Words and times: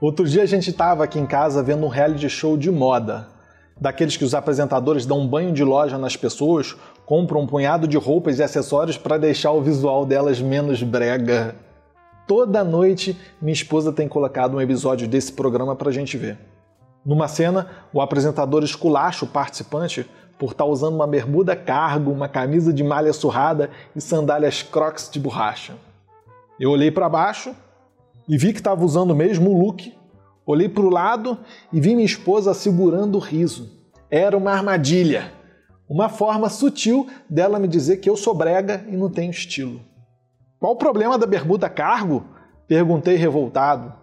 Outro 0.00 0.24
dia 0.28 0.44
a 0.44 0.46
gente 0.46 0.70
estava 0.70 1.02
aqui 1.02 1.18
em 1.18 1.26
casa 1.26 1.60
vendo 1.60 1.84
um 1.84 1.88
reality 1.88 2.28
show 2.28 2.56
de 2.56 2.70
moda. 2.70 3.26
Daqueles 3.80 4.16
que 4.16 4.24
os 4.24 4.32
apresentadores 4.32 5.04
dão 5.04 5.18
um 5.18 5.26
banho 5.26 5.52
de 5.52 5.64
loja 5.64 5.98
nas 5.98 6.16
pessoas, 6.16 6.76
compram 7.04 7.40
um 7.40 7.46
punhado 7.48 7.88
de 7.88 7.96
roupas 7.96 8.38
e 8.38 8.42
acessórios 8.44 8.96
para 8.96 9.18
deixar 9.18 9.50
o 9.50 9.60
visual 9.60 10.06
delas 10.06 10.40
menos 10.40 10.84
brega. 10.84 11.56
Toda 12.28 12.62
noite 12.62 13.18
minha 13.42 13.52
esposa 13.52 13.92
tem 13.92 14.06
colocado 14.06 14.56
um 14.56 14.60
episódio 14.60 15.08
desse 15.08 15.32
programa 15.32 15.74
para 15.74 15.88
a 15.88 15.92
gente 15.92 16.16
ver. 16.16 16.38
Numa 17.04 17.26
cena, 17.26 17.66
o 17.92 18.00
apresentador 18.00 18.62
esculacha 18.62 19.24
o 19.24 19.28
participante 19.28 20.08
por 20.38 20.52
estar 20.52 20.64
tá 20.64 20.70
usando 20.70 20.94
uma 20.94 21.08
bermuda 21.08 21.56
cargo, 21.56 22.12
uma 22.12 22.28
camisa 22.28 22.72
de 22.72 22.84
malha 22.84 23.12
surrada 23.12 23.68
e 23.96 24.00
sandálias 24.00 24.62
crocs 24.62 25.10
de 25.10 25.18
borracha. 25.18 25.74
Eu 26.60 26.70
olhei 26.70 26.92
para 26.92 27.08
baixo 27.08 27.52
e 28.28 28.36
vi 28.36 28.52
que 28.52 28.60
estava 28.60 28.84
usando 28.84 29.12
o 29.12 29.16
mesmo 29.16 29.58
look. 29.58 29.94
Olhei 30.44 30.68
para 30.68 30.82
o 30.82 30.90
lado 30.90 31.38
e 31.72 31.80
vi 31.80 31.94
minha 31.94 32.04
esposa 32.04 32.54
segurando 32.54 33.16
o 33.16 33.20
riso. 33.20 33.70
Era 34.10 34.36
uma 34.36 34.52
armadilha. 34.52 35.32
Uma 35.88 36.08
forma 36.08 36.48
sutil 36.48 37.06
dela 37.28 37.58
me 37.58 37.66
dizer 37.66 37.98
que 37.98 38.10
eu 38.10 38.16
sou 38.16 38.34
brega 38.34 38.84
e 38.88 38.96
não 38.96 39.10
tenho 39.10 39.30
estilo. 39.30 39.80
Qual 40.60 40.72
o 40.72 40.76
problema 40.76 41.16
da 41.16 41.26
bermuda 41.26 41.68
cargo? 41.68 42.24
Perguntei 42.66 43.16
revoltado. 43.16 43.94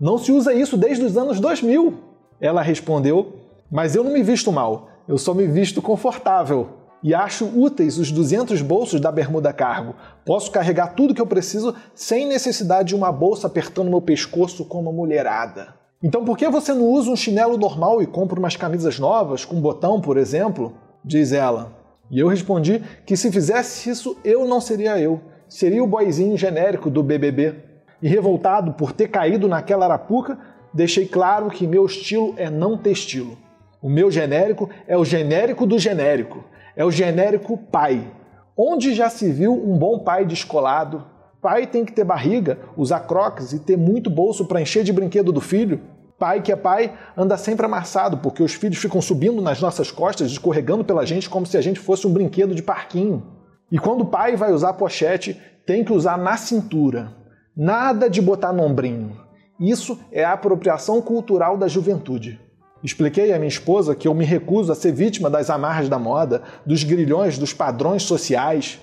Não 0.00 0.16
se 0.16 0.32
usa 0.32 0.54
isso 0.54 0.76
desde 0.76 1.04
os 1.04 1.16
anos 1.16 1.38
2000. 1.40 1.94
Ela 2.40 2.62
respondeu, 2.62 3.34
mas 3.70 3.94
eu 3.94 4.02
não 4.02 4.12
me 4.12 4.22
visto 4.22 4.50
mal, 4.50 4.88
eu 5.06 5.18
só 5.18 5.34
me 5.34 5.46
visto 5.46 5.82
confortável 5.82 6.83
e 7.04 7.12
acho 7.12 7.44
úteis 7.44 7.98
os 7.98 8.10
200 8.10 8.62
bolsos 8.62 8.98
da 8.98 9.12
bermuda 9.12 9.52
cargo. 9.52 9.94
Posso 10.24 10.50
carregar 10.50 10.94
tudo 10.94 11.14
que 11.14 11.20
eu 11.20 11.26
preciso 11.26 11.74
sem 11.94 12.26
necessidade 12.26 12.88
de 12.88 12.94
uma 12.96 13.12
bolsa 13.12 13.46
apertando 13.46 13.90
meu 13.90 14.00
pescoço 14.00 14.64
como 14.64 14.88
uma 14.88 14.96
mulherada. 14.96 15.74
Então 16.02 16.24
por 16.24 16.38
que 16.38 16.48
você 16.48 16.72
não 16.72 16.86
usa 16.86 17.10
um 17.10 17.16
chinelo 17.16 17.58
normal 17.58 18.00
e 18.00 18.06
compra 18.06 18.38
umas 18.38 18.56
camisas 18.56 18.98
novas 18.98 19.44
com 19.44 19.60
botão, 19.60 20.00
por 20.00 20.16
exemplo? 20.16 20.72
Diz 21.04 21.30
ela. 21.32 21.76
E 22.10 22.18
eu 22.20 22.26
respondi 22.26 22.82
que 23.04 23.18
se 23.18 23.30
fizesse 23.30 23.90
isso 23.90 24.16
eu 24.24 24.46
não 24.46 24.58
seria 24.58 24.98
eu, 24.98 25.20
seria 25.46 25.84
o 25.84 25.86
boizinho 25.86 26.38
genérico 26.38 26.88
do 26.88 27.02
BBB. 27.02 27.54
E 28.00 28.08
revoltado 28.08 28.72
por 28.72 28.92
ter 28.92 29.08
caído 29.08 29.46
naquela 29.46 29.84
arapuca, 29.84 30.38
deixei 30.72 31.06
claro 31.06 31.50
que 31.50 31.66
meu 31.66 31.84
estilo 31.84 32.32
é 32.38 32.48
não 32.48 32.78
ter 32.78 32.92
estilo. 32.92 33.36
O 33.82 33.90
meu 33.90 34.10
genérico 34.10 34.70
é 34.88 34.96
o 34.96 35.04
genérico 35.04 35.66
do 35.66 35.78
genérico 35.78 36.44
é 36.76 36.84
o 36.84 36.90
genérico 36.90 37.56
pai. 37.56 38.10
Onde 38.56 38.94
já 38.94 39.10
se 39.10 39.30
viu 39.30 39.52
um 39.52 39.76
bom 39.76 39.98
pai 40.00 40.24
descolado? 40.24 41.04
Pai 41.42 41.66
tem 41.66 41.84
que 41.84 41.92
ter 41.92 42.04
barriga, 42.04 42.58
usar 42.76 43.00
crocs 43.00 43.52
e 43.52 43.58
ter 43.58 43.76
muito 43.76 44.08
bolso 44.08 44.46
para 44.46 44.60
encher 44.60 44.84
de 44.84 44.92
brinquedo 44.92 45.32
do 45.32 45.40
filho? 45.40 45.80
Pai 46.18 46.40
que 46.40 46.52
é 46.52 46.56
pai 46.56 46.96
anda 47.16 47.36
sempre 47.36 47.66
amassado, 47.66 48.18
porque 48.18 48.42
os 48.42 48.54
filhos 48.54 48.78
ficam 48.78 49.02
subindo 49.02 49.42
nas 49.42 49.60
nossas 49.60 49.90
costas, 49.90 50.30
escorregando 50.30 50.84
pela 50.84 51.04
gente 51.04 51.28
como 51.28 51.44
se 51.44 51.56
a 51.56 51.60
gente 51.60 51.80
fosse 51.80 52.06
um 52.06 52.12
brinquedo 52.12 52.54
de 52.54 52.62
parquinho. 52.62 53.22
E 53.70 53.78
quando 53.78 54.02
o 54.02 54.06
pai 54.06 54.36
vai 54.36 54.52
usar 54.52 54.74
pochete, 54.74 55.38
tem 55.66 55.84
que 55.84 55.92
usar 55.92 56.16
na 56.16 56.36
cintura. 56.36 57.12
Nada 57.56 58.08
de 58.08 58.22
botar 58.22 58.52
no 58.52 58.62
ombrinho. 58.62 59.16
Isso 59.58 59.98
é 60.10 60.24
a 60.24 60.32
apropriação 60.32 61.02
cultural 61.02 61.56
da 61.56 61.68
juventude. 61.68 62.40
Expliquei 62.84 63.32
à 63.32 63.38
minha 63.38 63.48
esposa 63.48 63.94
que 63.94 64.06
eu 64.06 64.12
me 64.12 64.26
recuso 64.26 64.70
a 64.70 64.74
ser 64.74 64.92
vítima 64.92 65.30
das 65.30 65.48
amarras 65.48 65.88
da 65.88 65.98
moda, 65.98 66.42
dos 66.66 66.84
grilhões, 66.84 67.38
dos 67.38 67.54
padrões 67.54 68.02
sociais. 68.02 68.78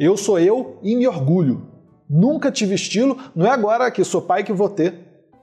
Eu 0.00 0.16
sou 0.16 0.40
eu 0.40 0.80
e 0.82 0.96
me 0.96 1.06
orgulho. 1.06 1.68
Nunca 2.10 2.50
tive 2.50 2.74
estilo, 2.74 3.16
não 3.36 3.46
é 3.46 3.50
agora 3.50 3.88
que 3.88 4.02
sou 4.02 4.20
pai 4.20 4.42
que 4.42 4.52
vou 4.52 4.68
ter. 4.68 4.94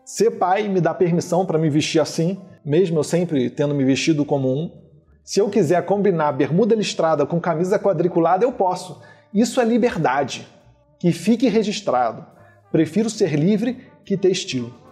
Ser 0.03 0.31
pai 0.31 0.67
me 0.67 0.81
dá 0.81 0.93
permissão 0.93 1.45
para 1.45 1.57
me 1.57 1.69
vestir 1.69 2.01
assim, 2.01 2.37
mesmo 2.65 2.99
eu 2.99 3.05
sempre 3.05 3.49
tendo 3.49 3.73
me 3.73 3.85
vestido 3.85 4.25
como 4.25 4.53
um. 4.53 4.69
Se 5.23 5.39
eu 5.39 5.49
quiser 5.49 5.85
combinar 5.85 6.33
bermuda 6.33 6.75
listrada 6.75 7.25
com 7.25 7.39
camisa 7.39 7.79
quadriculada, 7.79 8.43
eu 8.43 8.51
posso. 8.51 9.01
Isso 9.33 9.61
é 9.61 9.65
liberdade. 9.65 10.45
Que 10.99 11.13
fique 11.13 11.47
registrado. 11.47 12.25
Prefiro 12.69 13.09
ser 13.09 13.33
livre 13.39 13.87
que 14.03 14.17
ter 14.17 14.29
estilo. 14.29 14.82